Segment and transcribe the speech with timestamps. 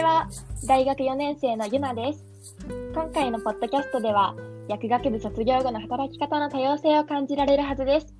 [0.00, 0.28] ちは。
[0.66, 2.24] 大学4年生のゆなです。
[2.94, 4.34] 今回のポッドキャストでは、
[4.66, 8.14] 薬学部卒業後の働き方の多様性を感じられるはずです。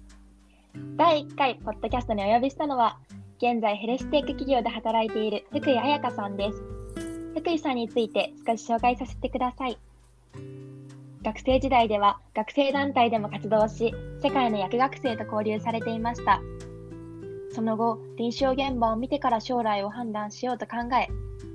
[0.98, 2.98] 第1回ポッドキャストにお呼びしたのは、
[3.38, 6.62] 現在ヘルステック企業で働いている福井彩香さんです。
[7.34, 9.78] 福井さんについて少し紹介させてください。
[11.22, 16.42] 学生時代では学生団体でも活動し、世界の薬学生と交流されていました。
[17.52, 21.08] その後、臨床現場を見てから将来を判断しようと考え、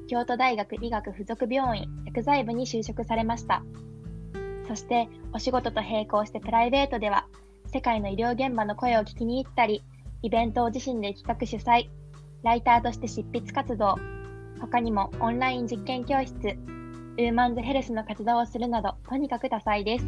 [0.07, 3.63] 京都大学医学附属病院薬剤部に就職されました。
[4.67, 7.27] そして、お仕事と並行してプライベートでは、
[7.71, 9.83] 世界の医療現場の声を聞きに行ったり、
[10.21, 11.89] イベントを自身で企画主催、
[12.43, 13.95] ライターとして執筆活動、
[14.59, 20.05] 他にもオンライン実験教室、ウーマンズヘルスの活動をするなど、とにかく多彩です。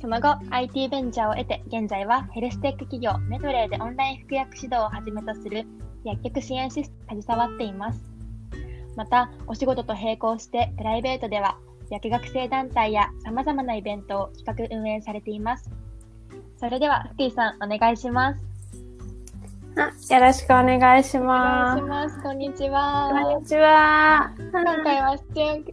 [0.00, 5.66] その後、IT ベンチャーを得て、現在はヘルステック企業メドレーでオンライン服薬指導をはじめとする
[6.04, 8.09] 薬局支援システムに携わっています。
[9.00, 11.56] また、お仕事と並行してプライベートでは、
[11.88, 15.70] 薬学生団体や様々なイベントを企画運営されています。
[16.58, 18.44] それでは、福井さん、お願いします。
[19.78, 21.82] あ、よろしくお願いします。
[21.82, 22.22] お願いします。
[22.22, 23.08] こんにちは。
[23.10, 24.34] こんにちは。
[24.52, 25.64] 今回は出演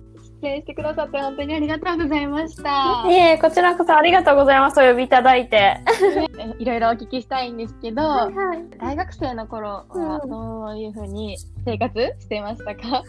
[0.42, 3.04] 出演してくださって本当にありがとうございました。
[3.10, 4.80] いえ、こちらこそありがとうございます。
[4.80, 5.82] お呼びいただいて。
[6.60, 11.36] いろいろお聞きしたいんですけど、はいはい、大学生の頃はどういうふうに
[11.68, 13.04] 生活してましたか、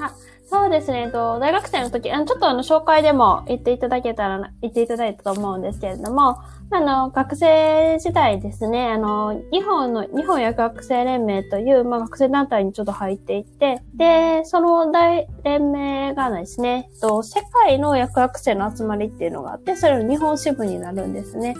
[0.51, 6.39] そうですね、と大学生の時、ちょっとあの紹介でも言っていただけたら、言っていただいたと思うんですけれども、
[6.71, 21.55] あの、学生時代ですね、あの、日本の、日本薬学生連盟という、まあ、学生団体にちょっと入っていて、で、その大連盟がですね、と世界の薬学生の集まりっていうのがあって、それの日本支部になるんですね。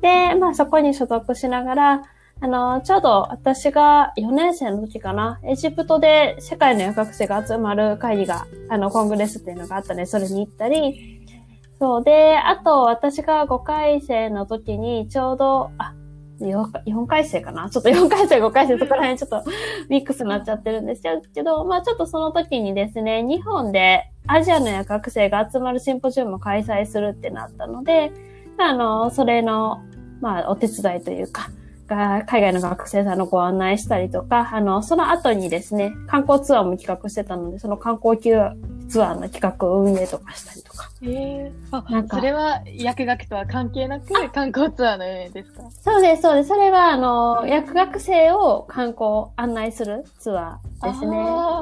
[0.00, 2.02] で、まあ、そこに所属しながら、
[2.40, 11.26] あの、ちょうど私が4年生の時かな、エジプトで世界の薬学生が集まる会議が、あの、コングレスっていうのがあったので、それに行ったり、
[11.78, 15.94] そうで、あと私が5回生の時にちょうど、あ、
[16.40, 17.70] 4, 回生かな。
[17.70, 19.44] ちょっと4回生、5回生、そこら辺ちょっと
[19.88, 21.02] ミックスになっちゃってるんです
[21.34, 28.12] けど、まあちょっとその時にですね、日本でアジアの薬学生が集まるシンポジウムを開催するってなったので、
[28.58, 29.82] あの、それの、
[30.20, 31.50] まあお手伝いというか、
[32.26, 40.90] 海外の学生さんのご案内したりとか、あの、その後にですね、観光ツアーも企画してたので、その観光ツアーの企画運営とかしたりとか。
[41.02, 41.52] へえー。
[41.70, 45.62] あ、なんかそれは薬学とは関係なく観光ツアーの運営ですか？
[45.82, 46.48] そうです、そうです。
[46.48, 51.16] それは、あの、薬学生を観光案内するツアーですね。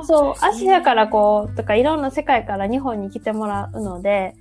[0.05, 4.35] そう、アジアからこう、とかいろんな世界から日本に来てもらうので、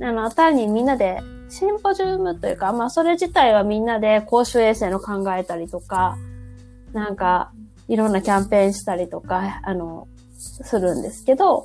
[0.00, 6.16] あの、単にみんなでシンポジウムというか、まあそれ自体はみんなで公衆衛生の考えたりとか、
[6.92, 7.52] なんか
[7.88, 10.08] いろんなキャンペーンしたりとか、あの、
[10.38, 11.64] するんですけど、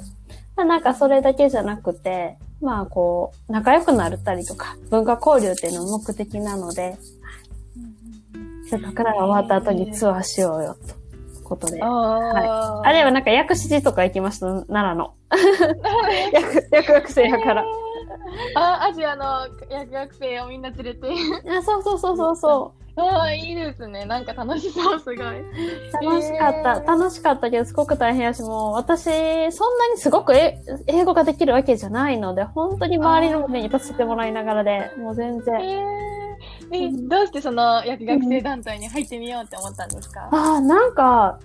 [0.55, 6.97] まあなんかそれだけじゃなくて、まあこう、仲良くなったりとか、文化交流っていうのも目的なので、
[8.69, 11.01] せっかくなら終わった後にツアーしようよ、と。
[11.51, 11.83] ことで。
[11.83, 15.13] あ,、はい、あれはなんか薬師寺とか行きました、奈良の。
[16.31, 17.65] 薬、薬学生やから。
[18.55, 21.07] あ、アジアの薬学生をみんな連れて。
[21.49, 22.81] あそうそうそうそうそう。
[22.95, 24.05] ああ、いいですね。
[24.05, 25.15] なんか楽しそう、すごい。
[25.15, 26.73] 楽しかった。
[26.73, 29.05] えー、楽しかったけど、すごく大変やし、もう、私、
[29.51, 35.61] そんなにすごく英語ができるわけじゃないので、本当に周りの目に立たせてもらいながらで、もう全然。
[35.61, 41.39] えー、えどうしてその薬学生団体に入ってみようって思ったんですか、うん、ああ、なんか、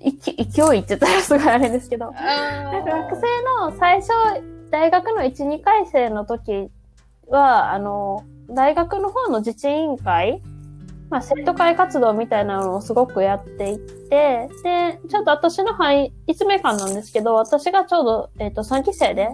[0.00, 3.22] 勢いって言ったらすごいあれですけど、なんか学生
[3.70, 4.12] の最初、
[4.70, 6.70] 大学の1、2回生の時
[7.28, 10.42] は、あの、大学の方の自治委員会、
[11.10, 19.28] まあ、生徒会活動みたいなのをすごくやっていて、で、ちょっと私の範立命館なんですけど、私がちょうど、えっ、ー、と、3期生で、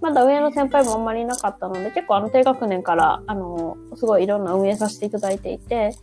[0.00, 5.96] まだ上の先輩もあんまりいなかったので、結構あの低学年から、あの、すごいいろんな運営させていただいていて、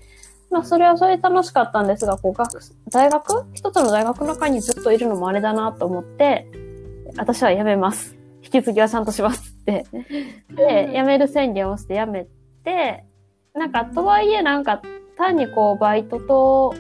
[0.51, 3.45] まあ、それはそれで楽しかったんですが、こう、学、大学？
[3.53, 6.45] 一つの大学の中にずっといるのもあれだなと思って、
[7.17, 8.15] 私は辞めます。
[8.45, 9.85] 引き継ぎはちゃんとしますって。
[10.55, 12.27] で、辞める宣言をして辞め
[12.63, 13.03] て、
[13.55, 14.81] なんか、とはいえなんか、
[15.17, 16.75] 単にこう、バイトと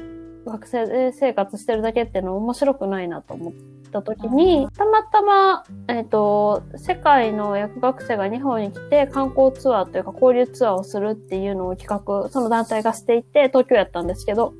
[0.45, 3.53] 学生生活してるだけっていうのは面白くないなと思っ
[3.91, 14.53] た時に、たまたま、えっ、ー、と、世界の薬学生が日本に来て観光ツアーというか交流ツアーをするっていうのを企画、その団体がしていて、東京やったんですけど、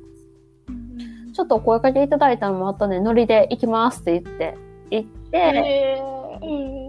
[1.34, 4.56] ちょっとお声かけいただいたのもあったね、ノリで行きますって言って、
[4.90, 6.02] 行って、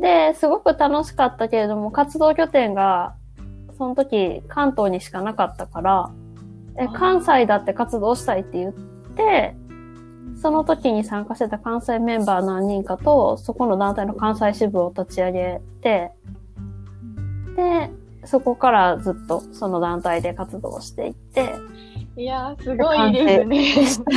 [0.01, 3.15] で、すごく楽しかったけれども、活動拠点が、
[3.77, 6.11] その時関東にしかなかったから、
[6.77, 9.55] え関西だって活動したいって言って、
[10.39, 16.11] その時に参加してた関西メンバー何人かと、そこの団体の関西支部を立ち上げて、
[17.55, 17.89] で、
[18.25, 21.53] そこからずっとその団体で活動していって、
[22.17, 23.39] いやすごいで
[23.85, 24.15] すね。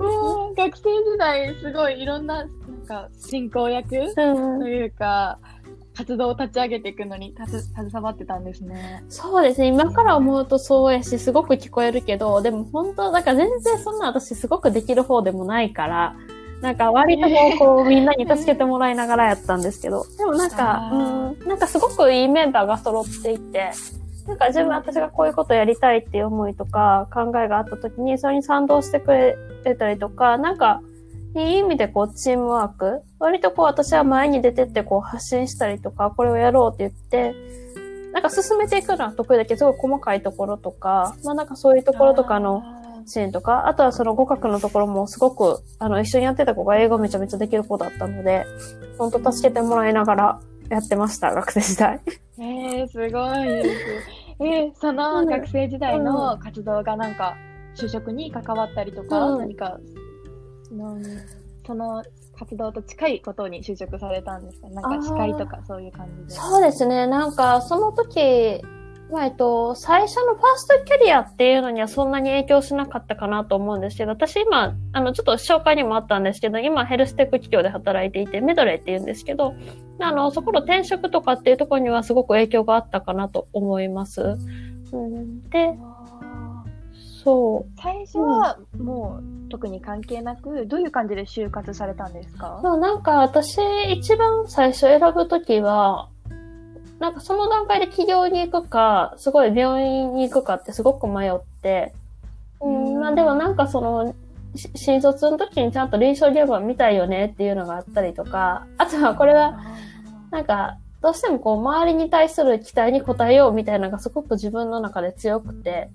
[0.00, 2.48] もう学生時代、すごいいろんな、なん
[2.86, 5.38] か、進行役というか、
[5.96, 9.04] 活動を立ち上げていくのに携わってたんですね。
[9.08, 9.68] そうですね。
[9.68, 16.16] 今から思うとそうやし、すごく聞こえるけど、でも本当、だから全然そんな私すごくできる方でもないから、
[16.62, 23.70] なんか割とこう、みんなに助けてもらいながらやったんですけど、でもなんか、うん、なんかすごくいいメンバーが揃っていて、
[24.26, 30.80] なんか自分、私がこういうことやりたいっていう思いとか考えがあった時に、それに賛同してくれたりとか、なんか、
[31.36, 37.34] いい意味でこう、チームワーク割とこう、私は前に出てってこう、発信したりとか、これをやろうって言って、
[38.12, 42.62] なんか進めていくのは得意だけど、すごい細かいところとか、まあなんかそういうところとかの
[43.06, 48.46] 支援とか、あとはその語学のところもすごく、あの、一緒にやってた子が英語めちゃめちゃできる子だったので、
[48.98, 52.00] ほんと助けてもらいながらやってました、学生時代。
[52.38, 53.70] えー、すごいです。
[54.40, 57.34] えー、その学生時代の活動がなんか、
[57.76, 59.78] 就職に関わったりとか、うん、何か
[60.72, 60.96] の
[61.66, 62.02] その
[62.36, 64.68] 活動と近いことに就職されたんですか？
[64.68, 66.40] なんか司会とかそういう感じで。
[66.40, 67.06] そうですね。
[67.06, 68.60] なんか、その時、
[69.10, 79.54] まあ、えっと、最初のファーストキャリアっていうのにはそんなに影響しなかったかなと思うんですけど、私今、あの、ちょっと紹介にもあったんですけど、今ヘルステック企業で働いていて、メドレーって言うんですけど、
[80.00, 84.36] あの、そこの転職とかっていうところにはすごく影響があったかなと思います。
[84.92, 85.76] うん、で、
[87.22, 87.80] そう。
[87.80, 92.60] 最初はもう特に関係なく、どういう感じで就活されたんですか？
[92.62, 93.58] まあなんか私
[93.90, 96.08] 一番最初選ぶときは、
[96.98, 101.32] なんかその段階で企業に行くか、すごい病院に行くかってすごく迷っ
[101.62, 101.92] て、
[102.60, 104.14] うん、まあでもなんかその、
[104.76, 109.60] 新卒の時にちゃんと臨床現場見たいよねっていうのがあったりとか、あとはこれは、
[110.30, 115.90] なんか、どうしてもこう周りに対する期待に応えようみたいなのがすごく自分の中で強くて、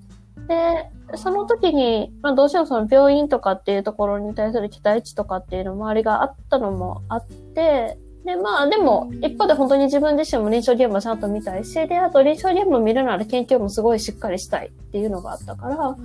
[0.48, 15.96] で、その時に、まあ、どうしてもその病院とかっていうところに対する期待値とかっていうの周りがあったのもあって、で、まあでも、一方で本当に自分自身も臨床現場ちゃんと見たいし、で、あと臨床現場見るなら研究もすごいしっかりしたいっていうのがあったから、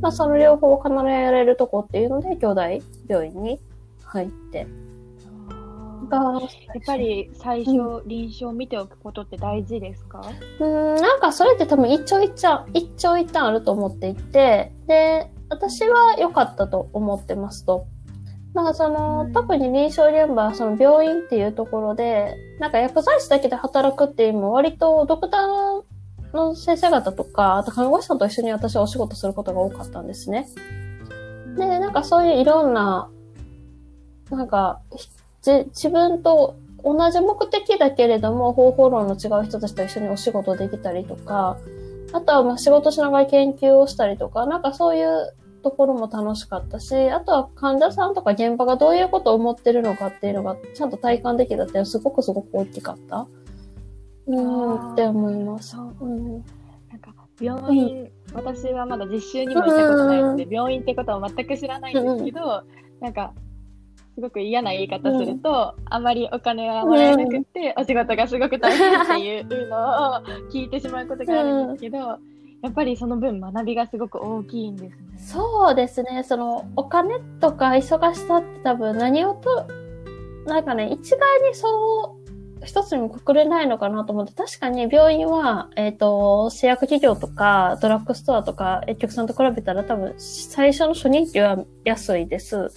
[0.00, 2.62] まあその両方を必ずやれるとこっていうので、兄弟
[3.06, 3.60] 病院に
[4.04, 4.66] 入って。
[6.08, 6.40] が、やっ
[6.86, 10.22] ぱり最初、うん、臨床を見ておくことって大事ですか？
[10.58, 17.86] うん、なんかそれって多分一長一短、一長一短あると思っていて、で、私は良かったと思ってますと。
[18.58, 25.84] まあその、うん、特に臨床現場はその病院っていうところで、なんか薬剤師だけで働くっていうのも割とドクター
[26.34, 30.48] の先生方とか、あと看護師さんと一緒に私はお仕事することが多かったんですね。
[31.56, 33.08] で、なんかそういういろんな、
[34.30, 34.80] なんか、
[35.44, 41.56] 自分と同じ目的だけれども方法論の違う人たちと一緒にお仕事できたりとか、
[42.12, 45.32] あとはまあ仕事しながら研究をしたりとか、なんかそういう
[45.68, 53.26] ところも楽しかったし、あとは患者さんとか現場がどういうことを思ってるのかっていうのがちゃんと体感できたっていうのはすごくすごく大きかった。
[54.26, 55.76] うん、って思います。
[55.76, 56.04] う。
[56.04, 56.32] ん、
[56.90, 62.62] なんか病院、うん、私はまだ実習にも行ったことないので、病院ってことは全く知らないんですけど、
[63.00, 63.32] なんか
[64.14, 69.00] すごく嫌な言い方すると、うん、あまりお金はもらえなくて、うん、お仕事がすごく大変
[69.44, 75.18] っていうのを聞いてしまうことがあるんですけど、うん、やっぱりその分学びがすごく大きいんですね。
[75.18, 76.24] そうですね。
[76.24, 79.66] そのお金とか忙しさって多分何をと、
[80.46, 82.18] なんかね、一概にそう
[82.64, 92.70] 一つにもくくれないのかなと思って、確かに病院は、えっ、ー、と、製薬企業とか、ドラッグストアとか、薬局さんと比べたら多分、最初の初任給は安いです。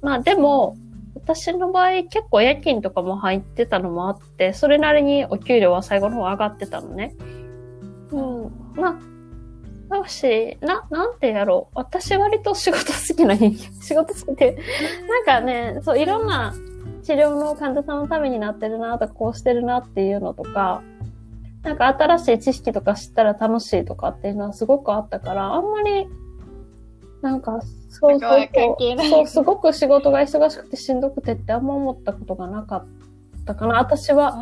[0.00, 0.76] まあでも、
[1.14, 7.14] 私の場合結構夜勤とかも入ってたのもあって、それなりにお給料は最後の方上がってたのね。
[8.10, 8.52] うん。
[8.74, 9.11] まあ、
[9.96, 11.72] よし、な、なんてやろう。
[11.74, 13.56] 私割と仕事好きな人間。
[13.82, 14.58] 仕事好きで、
[15.08, 16.54] なんかね、そう、いろんな
[17.02, 20.82] 治療の患者さんのためになってるなとか、こうしてるなっていうのとか、
[21.62, 26.08] なんか新しい知識とか知ったら楽しいとかっていうのはすごくあったから、あんまり
[27.22, 29.08] なんか、そうそうそう。
[29.08, 32.84] そう、すごく仕事が忙しくてしんどくてってあんま思ったことがなかっ
[33.46, 34.34] たかな、私は。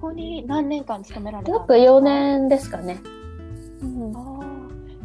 [0.00, 1.76] こに何年間勤められたんですか？
[1.76, 3.00] 約4年ですかね。
[3.82, 4.40] うん、あ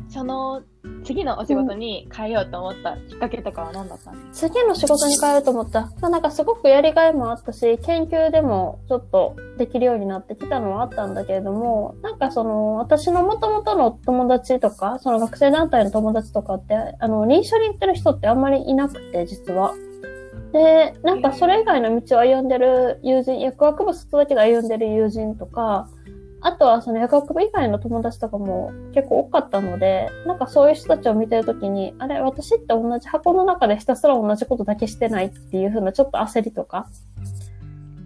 [0.09, 0.61] その
[1.03, 5.81] 次のお仕事に変えようと思ったきっかけとかは何だったんですか、次の仕事に変えようと思った。
[5.99, 19.73] まあなんかすごくやりがいもあったし、研究でもちょっとできるようになってきたのはあったんだけれども、なんかその、私の元々の友達とか、その学生団体の友達とかって、あの、臨床に行ってる人ってあんまりいなくて、実は。
[20.55, 25.89] で、なんかそれ以外の道を歩んでる友人、薬学部卒だけで歩んでる友人とか、
[26.39, 36.88] あとはその薬学部以外の友達とかも結構多かったので、なんかそういう人たちを見てるときに、あれ、私って同じ箱の中でひたすら同じことだけしてないっていう風なちょっと焦りとか。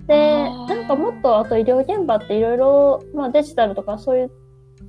[0.08, 4.32] で、なんかもっとあと医療現場っていろいろ、まあデジタルとかそういう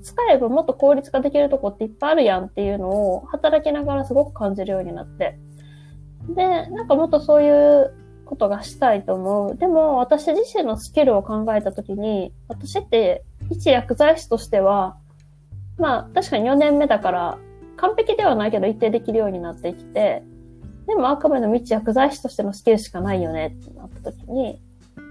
[0.03, 5.39] 使えばもっと効率化できるとこっていっぱいあるやんっていうのを働きながらすごく感じるようになって。
[6.29, 9.57] で、なんかもっとそういうことがしたいと思う。
[9.57, 14.97] でも私自身のスキルを考えたときに、私って一薬剤師としては、
[15.79, 17.39] まあ確かに4年目だから
[17.77, 20.23] 完璧ではないけど一定できるようになってきて、
[20.87, 24.61] でもあくまでも一薬剤師としてのスキルしかないよねってなった時に、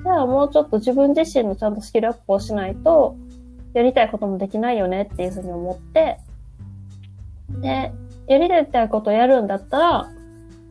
[0.04, 3.18] じゃあもうちょっと自分自身のちゃんとスキルアップをしないと、
[3.74, 6.20] やりたいこともできないよねっていうふうに思って、
[7.62, 7.92] で、
[8.28, 10.10] やりたいことをやるんだったら、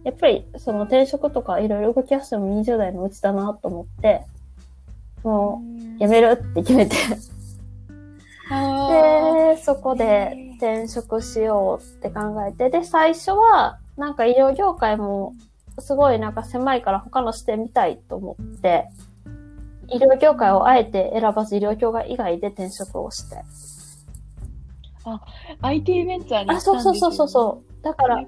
[0.09, 4.23] やっぱりその転職とかいろいろ動きやすいのも20代のうちだなと思って、
[5.23, 5.63] も
[5.99, 6.97] う、やめるって決めて。
[8.49, 15.35] で、そこで転職しようって考えて、で、最初は、なんか医療業界も、
[15.79, 18.89] すごいなんか狭いから他の視点見たいと思って、
[19.89, 23.37] 医療業界をあえて選ばず医療業界以外で転職をして。
[25.05, 25.21] あ、
[25.61, 27.85] IT ベンチャーにあ、そうそうそうそうそう。
[27.85, 28.25] だから、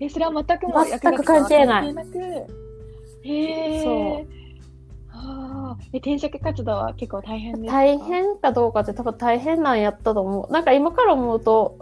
[0.00, 1.94] え、それは全くもう全く関係ない。
[3.22, 3.82] へえ。
[3.82, 4.40] そう。
[5.12, 7.72] ああ、転職活動は結構大変ですか？
[7.72, 10.52] 大変かどうかって多分大変なんやったと思う。
[10.52, 11.78] なんか今から思うと、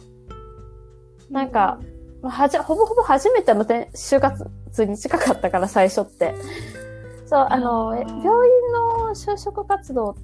[1.30, 1.78] なんか、
[2.22, 4.50] はじ、ほぼほぼ初めての就活
[4.84, 6.34] に近かったから最初って。
[7.26, 8.22] そう、あの、病院
[9.04, 10.14] の就職活動っ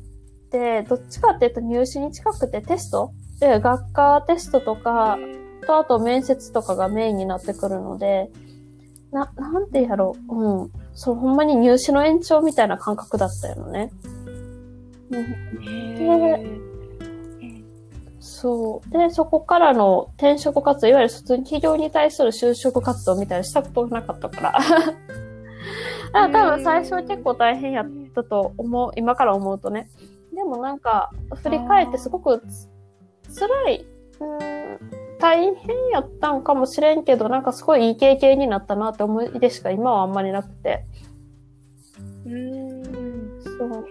[0.50, 3.12] て、どっちかっていうと入試に近くてテスト？
[3.38, 5.18] で、学科テストとか、
[5.64, 8.30] とあと面接とかがメインになってくるので、
[9.12, 10.34] な、なんてやろう。
[10.34, 10.72] うん。
[10.92, 13.90] そう、ほんまに入試の延長みたいな感覚だったよね。
[15.10, 16.46] で、
[18.18, 18.90] そう。
[18.90, 24.52] で、そこからの転職活動、いわゆる普通に企業に対する就職活動みたいなしたことなかったから。
[24.52, 24.94] だか
[26.12, 29.88] ら多分最初は結構大変やったと思う、今から思うとね。
[30.34, 31.10] でもなんか、
[31.42, 32.42] 振り返ってすごく
[33.38, 33.86] 辛い、
[34.20, 34.24] う
[35.00, 40.84] ん大変やったんかもしれんけど、なんかすごいいい経験になったなって思い出しか今はあんまりなくて。
[42.26, 42.84] うん。
[43.42, 43.86] そう。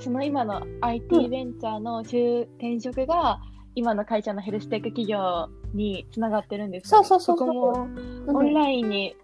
[0.00, 3.40] その今の IT ベンチャーの転職が、
[3.76, 7.88] 今の会社のヘルステック企業につながってるんですかそうそうそうそこも
[8.28, 9.16] オンラインに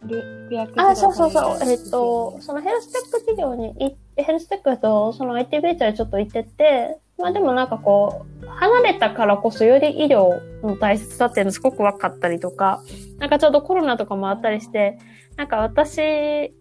[0.50, 1.70] 予約あ、そうそうそう。
[1.70, 12.82] えっと、そのヘルステック企業にヘルステックとその IT ベンチャーにちょっと行ってて、まあでもなんかこう、離れたからこそより医療の大切さっていうのすごく分かったりとか、
[13.18, 14.98] なんかちょうどコロナとかもあったりして、
[15.36, 16.54] なんか私、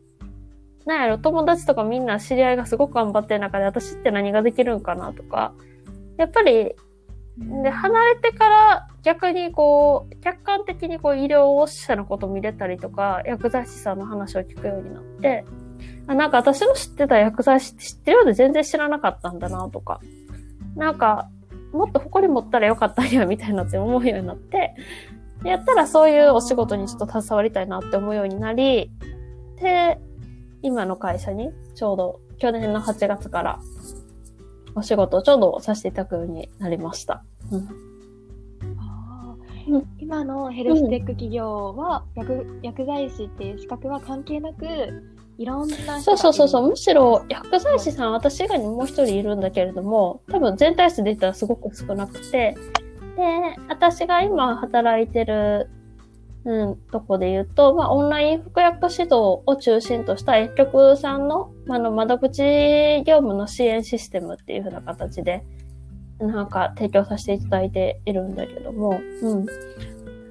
[0.86, 5.54] なんやろ、友達とかみんな知り合いがすごく頑張ってる中で私って何ができるんかなとか、
[6.18, 6.76] やっぱり、
[7.38, 15.46] で、離れてから逆にこう、客観的にこう医療者のこと見れたりとか、薬剤師さんの話を聞くようになって、
[16.08, 20.02] あなんか私の知ってた薬剤師って知ってるようで全然知らなかったんだなとか、
[20.76, 21.30] なんか、
[21.72, 24.76] もっと誇り持ったらよかったんや、みたいなって思うようになって、
[25.44, 28.92] やったらそういうお仕事にちょっと携わりたいなって思うようになり、
[29.62, 30.00] で、
[30.62, 33.60] 今の会社にちょうど去年の8月から
[34.76, 37.24] お仕事をちょうどさせていただくようになりました。
[37.52, 37.70] うん。
[40.00, 44.66] 今のヘルステック企業は薬薬剤師っていう資格は関係なく
[45.40, 46.70] いろんなそうそうそうそう。
[46.70, 52.58] むしろ、薬剤師さん、私以外にもう一人いるんだけれども、多分全体数で言ったらすごく少なくて、
[53.16, 55.70] で、私が今働いてる、
[56.44, 62.44] うん、とこで言うと、まあ、オンライン服薬指導を中心とした薬局さんの、あの、窓口
[63.06, 65.46] 業務の支援システムっていう風な形で、
[66.20, 69.46] なんか提供させていただいているんだけども、うん。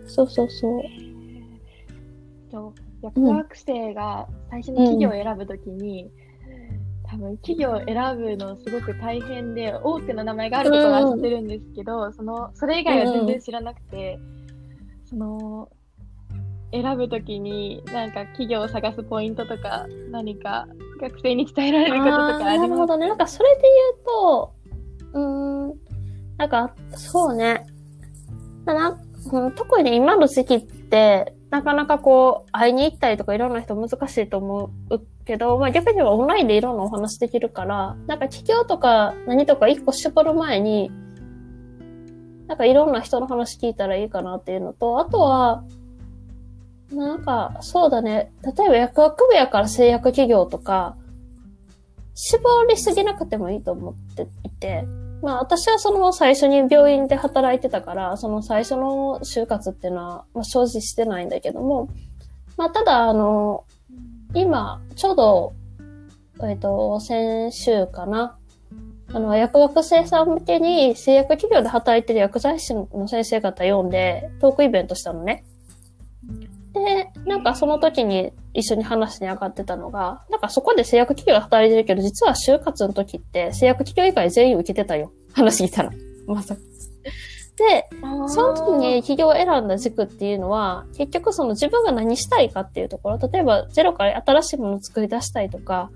[0.06, 1.07] そうそうそう。
[3.02, 6.10] 薬学生が最初に企業を選ぶときに、
[7.10, 14.18] 多分企業を選ぶのすごく大変で、多くの名前があることは知ってるんですけど、その、それ以外は全然知らなくて、
[15.04, 15.68] その、
[16.70, 20.68] 選ぶときに、なんか企業を探すポイントとか、何か
[21.00, 23.08] 学生に伝えられることとかありますなるほどね。
[23.08, 24.52] なんかそれで言うと、
[25.14, 25.74] うん、
[26.36, 27.64] なんか、そうね。
[28.66, 29.00] な
[29.32, 40.90] うん、特に今の時期って、なかなかこう、会いに行ったりとかいろんな人難しいと思うけど、まあ逆にはオンラインでいろんなお話できるから、なんか企業とか何とか一個絞る前に、
[42.46, 45.64] なんかいろんな人の話聞いたらいいかなっていうのと、あとは、
[46.90, 48.32] なんか、そうだね。
[48.42, 50.96] 例えば薬学部やから製薬企業とか、
[52.14, 54.86] 絞りすぎなくてもいいと思っていて、
[55.22, 61.88] まあ私はその最初に病院で働いてたから、その最初の就活っていうのは、まあ、正直してないんだけども、
[62.56, 63.64] まあただあの、
[64.34, 65.52] 今、ちょうど、
[66.42, 68.36] えっ、と、先週かな。
[69.10, 75.44] あの、薬学生さん向けに製薬企業で働いてる薬剤師の先生方読んで、トークイベントしたのね。
[76.72, 85.12] で、なんかその時に一緒に話に上がってたのが、なんかそこで製薬企業で働いてるけど、実は就活の時って製薬企業以外全員受けてたよ。
[85.32, 85.90] 話聞いたら。
[86.26, 86.60] まさか。
[87.56, 87.88] で、
[88.28, 95.90] その時に企業を選んだ軸っていうのは、結局その自分が何したいかっていうところ、例えばゼロから新しいものを作り出したいとか、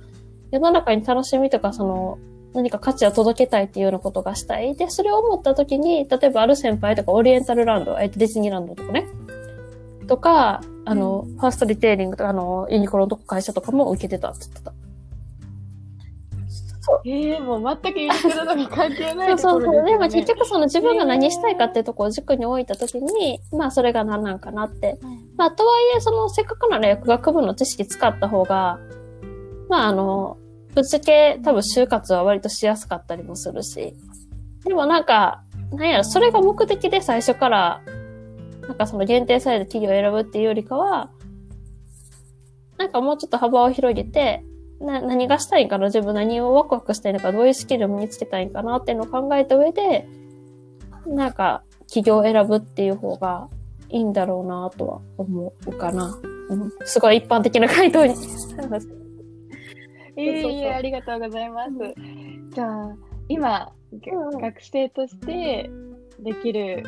[0.51, 2.19] 世の中に楽しみとかその
[2.53, 4.75] 何か価値を届けたいっていうようなことがしたい。
[4.75, 9.07] で、それを思った時に、例えばある先輩とかオリエンタルランド、えっとディズニーランドとかね、
[10.13, 14.75] とか、あの、ファーストリテイリングとか、あの、ユニクロのとこ会社とかも受けてたって言ってた。
[17.07, 19.87] ええもう全くユニクロとか関係ないそうそうそう。
[19.87, 24.99] でも結局その自分が何したいかっていうところを軸に置いたときに、まあそれが何なんかなって。
[25.39, 28.81] まあとはいえ、そのせっかくなら薬学部の知識使った方が、
[29.71, 30.37] まああの、
[30.75, 33.97] ぶっちゃけ多分就活は割としやすかったりもするし。
[34.67, 35.43] でもなんか、
[35.73, 37.81] なんやろ、それが目的で最初から、
[38.63, 41.11] なんかその限定された企業を選ぶっていうよりかは、
[42.79, 44.45] なんかもうちょっと幅を広げて、
[44.81, 50.09] な、何がしたいんかな自分何をワクワクしたいのかどういうスキルを身につけたいんかなっていうのを考えた上で、
[51.07, 53.49] なんか、企業を選ぶっていう方が
[53.91, 56.19] いいんだろうなとは思うかな。
[56.49, 58.15] うん、すごい一般的な回答に。
[58.15, 58.17] い
[60.17, 61.71] えいえ、ありがとうございます。
[62.55, 62.97] じゃあ、
[63.29, 65.71] 今、うん学生として
[66.21, 66.83] できる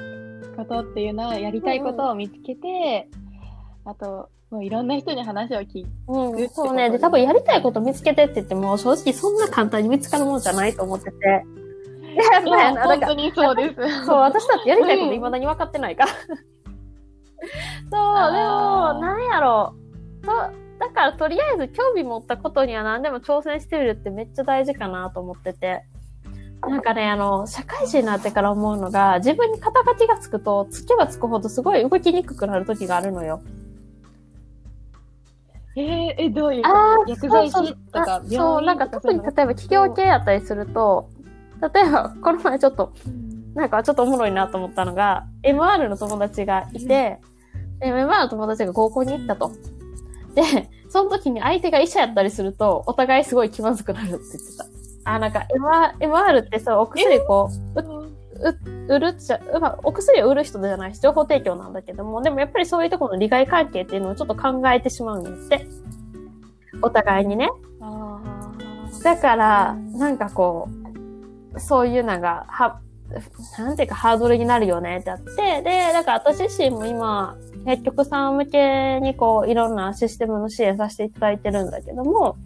[0.55, 3.09] ことっていうのは、やりたいことを見つけて、
[3.85, 6.91] あと、もういろんな人に話を聞いて、うん、そうね。
[6.91, 11.15] で、多分やりたいこと見つけてって言っても、正直そんな簡単に見つかるもんじゃないと思ってて。
[12.15, 13.91] いや、ぱりだから本当にそうです。
[14.07, 16.11] そう、私だってやりたいことうん未だに分かってないから。
[16.17, 16.37] そう、
[18.33, 19.75] でも、なんやろ
[20.23, 20.27] う。
[20.27, 20.31] と、
[20.79, 25.85] だからとりあえず興味持ったことには何でも挑戦してみるってめっちゃ大事かなと思ってて。
[26.69, 33.43] なんかね、あの、社会人になってから思うのが、自分に肩書きがつくと、つけばつくほどすごい動きにくくなる時があるのよ。
[35.77, 41.11] えー、え、どういうこあと薬剤師とかあ病院そう、なんかと特に例えば企業系やったりすると、
[41.61, 42.93] 例えば、この前ちょっと、
[43.55, 47.19] なんかちょっとおもろいなと思ったのが、MR の友達がいて、
[47.81, 49.53] で MR の友達が合コンに行ったと。
[50.35, 54.84] で、その時に相手が医者やったりすると、お互いすごい気まずくなるって言ってた。
[55.05, 55.47] あ、なんか
[56.01, 58.05] MR, ってさ、お薬こう、
[58.89, 65.67] 売るっちゃ、まあ、お薬を売る人じゃないし、情報提供なんだけども、でもやっぱりそういうところの利害関係っていうのをちょっと考えてしまうんやって。
[66.83, 67.49] お互いにね。
[69.03, 70.69] だから、うんなんかこ
[71.55, 72.81] う、そういうのが、は、
[73.59, 82.37] なんていうかハードルになるよねってあって、で、だから私自身も今、薬局さん向けにこう、いろんなシステムの支援させていただいてるんだけども、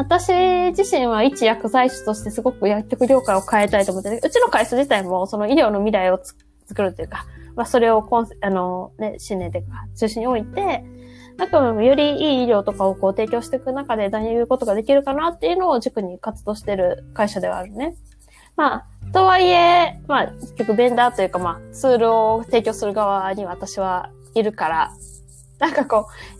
[0.00, 0.32] 私
[0.70, 6.18] 自身は一薬剤師としてすごく薬局業界を変えたいと思って、うちの会社自体もその医療の未来を
[6.66, 10.82] 作るというか、まあそれをコン、あのね、信念というか、中心に置いて、
[11.36, 17.94] なんかよりいい医療とかをこう提供していく中で何を言うことができるかなっていうのを軸に活動してる会社ではあるね。
[18.56, 24.92] まあ、とはいえ、まあ、結局ベンダーというかまあ、ツールを提供する側に私はいるから、
[25.58, 26.39] なんかこう、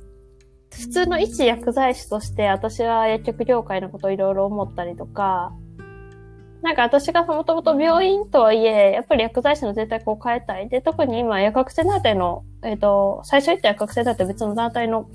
[0.71, 5.53] 普通の一薬剤師として私は薬局業界のことをいろいろ思ったりとか、
[6.63, 10.69] なんか私がもともと病院とはいえ、やっぱり薬剤師の絶対こう変えたい。
[10.69, 15.09] で、特に今薬学生団体の、えっ、と、最初言った薬学生団体別の団体の、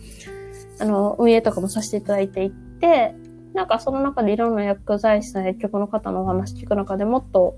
[0.80, 3.14] あの、運営とかもさせていただいていて、
[3.54, 7.58] なんかその中でいろんな薬剤師の薬局の方のお話聞く中でもっと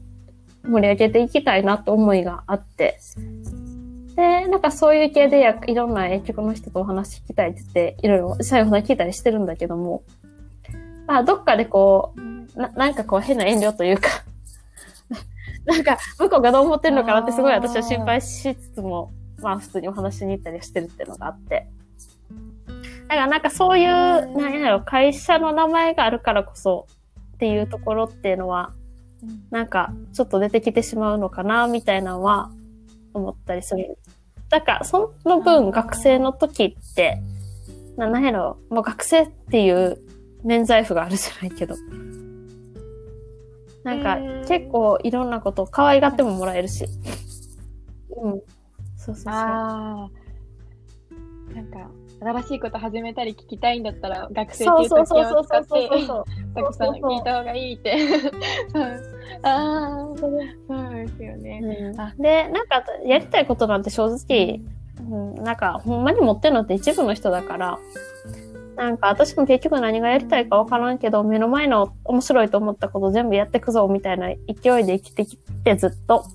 [0.64, 3.00] 盛り上げていきたいなって思いがあって、
[4.18, 10.02] で、なんかそういう系でやいろんな薬局の人とお話聞きたいって言って、いろいろ最後まで聞いたりしてるんだけども、
[11.06, 14.10] まあどっかでこう、ななんかこう変な遠慮というか、
[15.66, 21.68] なんか向こうがどう思ってるのかなってすごい私は心配しつつも、まあ普通にお話しに行ったりしてるっていうのがあって。
[23.10, 26.88] だからなんかそういう、なんやろ、会社の名前があるからこそ
[27.36, 28.74] っていうところっていうのは、
[29.52, 32.50] なんかちょっと出てきてしまうのかな、みたいなのは
[33.18, 33.98] 思ったりする。
[34.50, 37.22] だから、その分学生の時って、
[37.98, 39.98] なんやろ、もう学生っていう
[40.44, 41.76] 免罪符があるじゃないけど。
[43.84, 46.86] なんか、結構いろんなことを可愛がってももらえるし。
[48.22, 48.42] うん。
[48.98, 49.34] そうそうそう。
[49.34, 50.10] あ
[51.54, 55.90] なんか、新しいこと始めたり聞きたいんだったら、学生っていう時を使って、
[56.56, 57.96] たくさん聞いた方がいいって。
[59.44, 60.32] ああ、そう
[60.94, 61.60] ですよね。
[61.64, 64.62] うん、で、なんか、やりたいことなんて正直、
[65.10, 67.80] うん、なんか、ほんまに持ってるのって一部の人だから、
[68.78, 76.26] なんか私も結局何がやりたいかわからんけど、目の前の面白いと思ったこと全部やってくぞみたいな勢いで生きてきてずっと。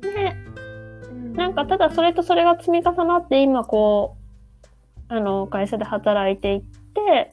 [0.00, 0.36] で、
[1.34, 4.23] なんかただそれとそれが積み重なって今こう、
[5.08, 7.32] あの、会社で働いていって、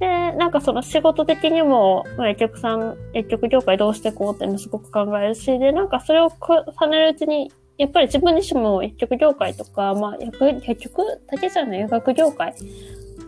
[0.00, 12.54] で、なんかその仕事的にも、まあ、薬局さん、薬局業界どうしていこうっていうのすごく考えるし、で、なんかそれを重ねるうちに、やっぱり自分自身も薬局業界とか、まあ薬、薬局だけじゃない薬学業界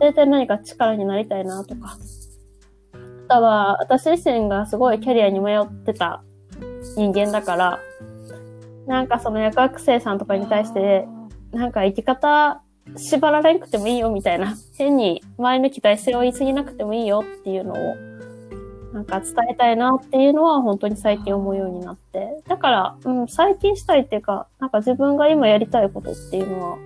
[0.01, 1.97] 全然何か力になりたいなとか。
[3.29, 6.23] あとは、私自身がすごいキャリアに迷ってた
[6.97, 7.81] 人間だから、
[8.87, 11.07] なんかその薬学生さんとかに対して、
[11.53, 12.63] なんか生き方
[12.97, 17.77] 縛られなくてもいいよみたいな、 変に前の期待性を言い過ぎなくてもいいよっていうのを、
[18.93, 22.43] なんか伝えたいなっていうのは本当に最近思うようになって。
[22.47, 26.79] だから、うん、最近したいっていうか、なんか自分が今やりたいことっていうのは、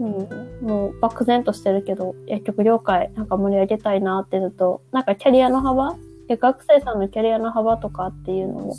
[0.00, 5.96] うん、もう漠然としてるけど、薬局業界なんか盛り上げたいなってずっと、なんかキャリアの幅
[6.28, 8.74] 学生さんのキャリアの幅とかっていうのを、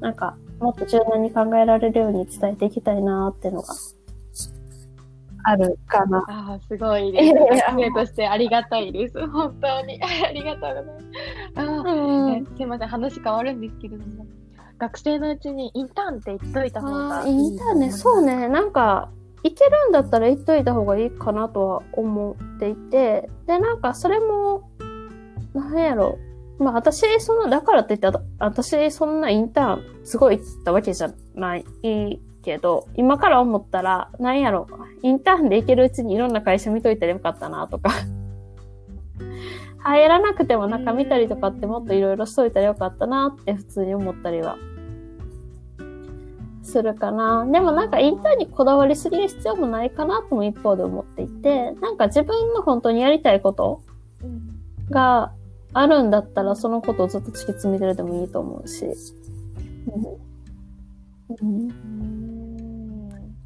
[0.00, 3.74] なんかもっと柔軟に考えられるように伝えていきたいなっていうのが
[5.48, 6.18] あるかな。
[6.28, 7.34] ああ、すごいです。
[7.34, 9.26] 学生としてありがたいです。
[9.28, 9.98] 本当に。
[10.04, 11.06] ありがとうございます。
[11.56, 14.26] あ、うん、すいません、話変わるんですけれども。
[14.78, 18.46] 学生のうちにインターンって言っといた方がいい、インターンね、そうね。
[18.48, 19.08] なんか、
[19.42, 24.68] いけるんだったら言っといた方がいいかなとは思っていて、で、なんかそれも、
[25.54, 26.18] なんやろ。
[26.58, 31.64] まあ私、その、だからって言って、私、そんなインターン、すごい行ったわけじゃない
[32.48, 34.66] けど、今から思ったら、なんやろ。
[35.02, 37.90] インターンで行けるうちにいろんな会社見といたらよかったなとか
[39.78, 44.56] 入らなくても中見たりとかってもっといろいろしといたらよかったなって普通に思ったりは
[46.62, 47.46] するかな。
[47.46, 53.82] でもなんかインターンにこだわりすぎる必要もないかなとも一方で思っていて、なんか自分の本当にやりたいこと
[54.90, 55.32] が
[55.74, 58.86] あるんだったらそのことをずっと突き詰めてるでもいいと思うし。
[61.40, 62.17] うん、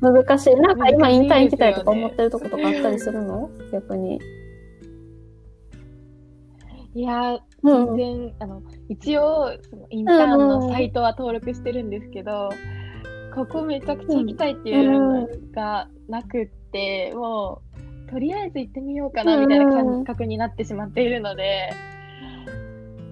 [0.02, 0.56] 難しい。
[0.56, 3.48] なんか今インターン行きたいとか思ってるとことかあったりするの？
[3.72, 4.20] 逆に。
[6.94, 12.50] いや全然、うん、あの、一応、そのインターンのサイトは登録してるんですけど、
[13.34, 17.62] ここめちゃくちゃ行きたいっていうのがなくって、うん、も
[18.08, 21.70] う、とりあえず行ってみようかなみたいな感覚になってしまっているので、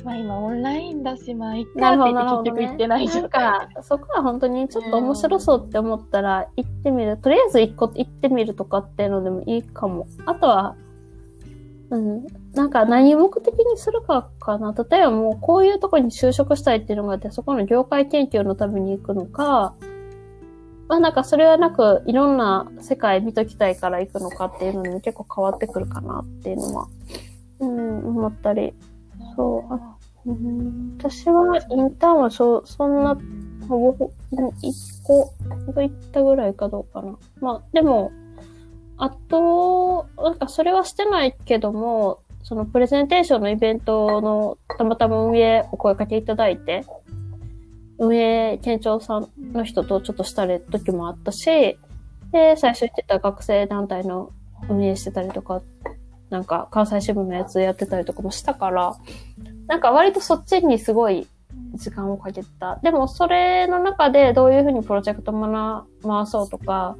[0.05, 7.17] まあ今オンラインだし、まあいっかっ結局行ってない状態、ね、そこは本当にちょっと面白そうって思ったら行ってみる。
[7.19, 10.07] とりあえず一個行ってみるとかっていうのでもいいかも。
[10.27, 10.77] あとは、
[11.91, 12.27] うん。
[12.55, 14.75] なんか何目的にするかかな。
[14.91, 19.75] 例えばもうこういうとこに就職したいっていうのがあって、そこの業界研究のために行くのか、
[20.89, 26.89] まあなんかそれはなく、いろんな世界見ときたいから行くのかっていうのに結構変わってくるかなっていうのは、
[27.61, 28.75] うん、思ったり。
[29.41, 29.75] そう。
[29.75, 33.17] あうん、私はインターンはそそんな、
[33.67, 34.11] ほぼ
[34.61, 35.33] 一個
[35.75, 37.17] 行ったぐらいかどうかな。
[37.41, 38.13] まあでも、
[38.99, 46.85] あと、なんかそれはしてないけども、そのプレゼンテーションのイベントのたまたま運営お声かけいただいて、
[47.99, 51.79] 運営店長さんの人とちょっとしたる時もあったし、
[52.33, 54.33] で、最初言ってた学生団体の
[54.69, 55.63] 運営してたりとか、
[56.31, 58.97] なんか関西支部のやつやってたりとかもしたから、
[59.67, 61.27] なんか割とそっちにすごい
[61.75, 62.79] 時間をかけた。
[62.83, 66.97] でもそれの中でどういうふうにプロジェクト回そうとか、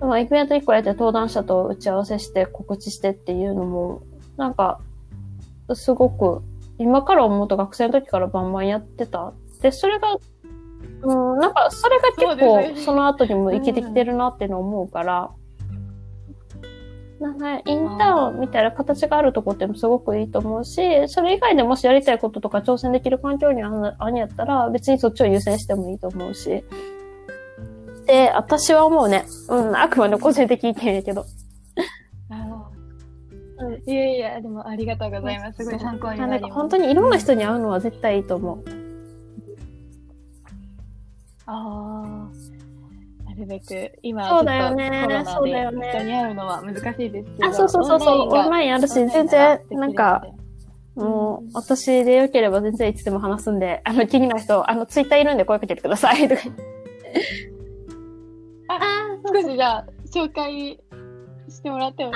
[0.00, 4.02] まあ、イベント1個やって登壇者と打ち合わせして告知してっていうのも、
[4.36, 4.80] なんか、
[5.74, 6.42] すごく、
[6.78, 10.16] 今から思うと学生の時からバンバンやってたで、それが、
[11.02, 15.30] うん、なんか、それが結構、その後にも生きてきてるなっていうのを思うから、
[17.20, 26.64] なんか、インターンみたいな形があるとこってもすごくいいと思うし、それ以外でもしやりたいこととか挑戦できる環境にあんやったら、別にそっちを優先してもいいと思うし。
[28.06, 29.26] で、私は思うね。
[29.50, 31.26] うん、あくまで個人的意見やけど。
[33.86, 35.62] いやいや、でもありがとうございます。
[35.62, 36.40] すごい参考になります。
[36.40, 38.64] なんか本当にいろんな人に会うのは絶対いいと思う。
[41.44, 42.19] ああ。
[43.30, 45.24] なるべく、今、そうだよね。
[45.24, 45.92] そうだよね。
[45.92, 47.46] で人に会うのは難しいですけど。
[47.46, 48.28] あそうそうそうそう。
[48.30, 50.24] がオンラインあるし全然なんか、
[50.96, 56.42] もう、私でよければ全然いつでも話すんで、あの、気になる人、あの、ツイッターいるんで声かけてください、とか。
[58.68, 58.80] あ
[59.32, 60.80] 少しじゃあ、紹介
[61.48, 62.12] してもらっても、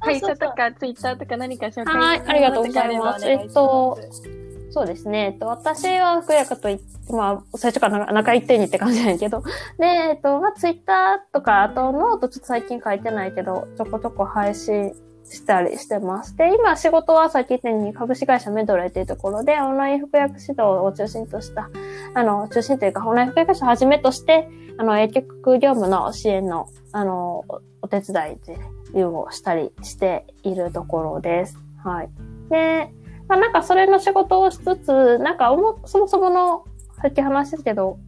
[0.00, 3.20] 会社とかツイッターとか何か紹介はいありがとうございます。
[3.20, 4.45] してもらってあればお願いし
[4.76, 5.30] そうですね。
[5.32, 9.42] えっと、私は福やかといまあ、最初から仲いってにって感じなんやけど。
[9.78, 14.92] で、えっと、まあ、ツイッターとか、あとノートちょっと最近書いてないけど、ちょこちょこ配信
[15.24, 16.36] したりしてます。
[16.36, 21.70] で、今仕事はさっき言ったように株式会社メドレーっていうところで、オンライン服薬指導を中心とした、
[22.12, 27.46] あの、中心というか、オンライン服薬指導をはじめとして、あの、薬局業務の支援の、あの、
[27.80, 28.32] お手伝
[28.92, 31.56] いで、をしたりしているところです。
[31.82, 32.10] はい。
[32.50, 32.92] で、
[33.28, 36.64] まあなんかそれの仕事をしつつ、なんかおもそもそもの、
[37.00, 37.98] さっき話したけど、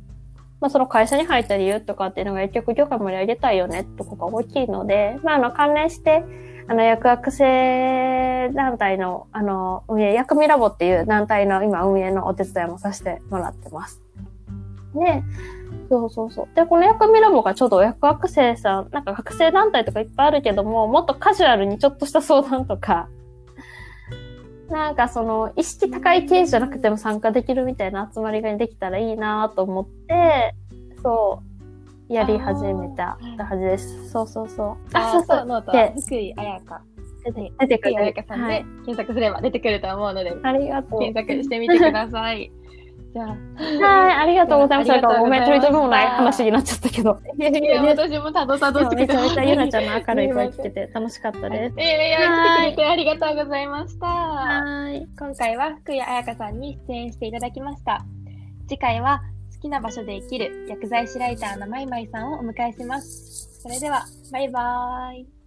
[0.61, 6.25] まあその会社に入った理由とかっていうのが薬局業界盛り上げたいよねとこが大きいので、まああの関連して、
[6.69, 14.03] あの薬学生団体のあの運営、薬味ラボっていう団体の今運営のお手伝いもさせてもらってます。
[14.95, 15.23] で、
[15.89, 16.49] そうそうそう。
[16.55, 23.09] で、この薬味ラボがちょうど薬学生さん、なんか学生団体とかいっぱいあるけども、もっとカジュアルにちょっとした相談とか、
[24.71, 30.55] なんかその、意識高い系じゃなくても参加できるみたいな集まりができたらいいなと思って、
[31.03, 31.43] そ
[32.09, 34.11] う、やり始めたはずです。
[34.11, 34.77] そうそうそう。
[34.93, 36.83] あ、そうそう、ノート福井彩香。
[37.59, 38.23] 出てくる福井彩香。
[38.25, 41.01] さんはいで検索すれば出てくると思うので、ありがとう。
[41.01, 42.51] 検索してみてください。
[43.19, 47.19] じゃあ、はい、ありがとうございましたごめん、取り留めもない話になっちゃったけど。
[47.39, 51.75] いやいいや、私もたどたどしてめちゃめちゃゆなちゃんのん明るい声聞けて楽しかったです。
[51.79, 54.07] ええいや、来てくれてありがとうございました。
[54.07, 55.07] はい。
[55.19, 58.05] 今回は福谷彩香さんに出演していただきました。
[58.69, 59.23] 次回は
[59.55, 63.61] 好きな場所で生きる薬剤師ライターのまいまいさんをお迎えします。
[63.63, 65.38] それでは、バイバーイ。